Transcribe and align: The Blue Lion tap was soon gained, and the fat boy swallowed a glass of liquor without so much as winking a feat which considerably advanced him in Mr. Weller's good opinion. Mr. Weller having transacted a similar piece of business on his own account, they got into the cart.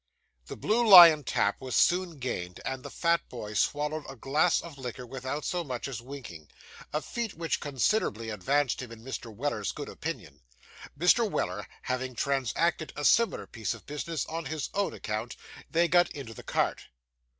The 0.47 0.57
Blue 0.57 0.83
Lion 0.87 1.23
tap 1.23 1.61
was 1.61 1.75
soon 1.75 2.17
gained, 2.17 2.59
and 2.65 2.81
the 2.81 2.89
fat 2.89 3.21
boy 3.29 3.53
swallowed 3.53 4.03
a 4.09 4.15
glass 4.15 4.59
of 4.59 4.79
liquor 4.79 5.05
without 5.05 5.45
so 5.45 5.63
much 5.63 5.87
as 5.87 6.01
winking 6.01 6.47
a 6.91 7.03
feat 7.03 7.35
which 7.35 7.59
considerably 7.59 8.31
advanced 8.31 8.81
him 8.81 8.91
in 8.91 9.03
Mr. 9.03 9.31
Weller's 9.31 9.71
good 9.71 9.89
opinion. 9.89 10.41
Mr. 10.97 11.29
Weller 11.29 11.67
having 11.83 12.15
transacted 12.15 12.91
a 12.95 13.05
similar 13.05 13.45
piece 13.45 13.75
of 13.75 13.85
business 13.85 14.25
on 14.25 14.45
his 14.45 14.71
own 14.73 14.91
account, 14.91 15.35
they 15.69 15.87
got 15.87 16.09
into 16.09 16.33
the 16.33 16.41
cart. 16.41 16.87